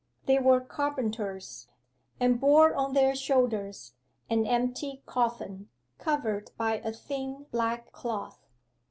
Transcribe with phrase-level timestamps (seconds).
[0.25, 1.67] They were carpenters,
[2.19, 3.93] and bore on their shoulders
[4.31, 8.39] an empty coffin, covered by a thin black cloth.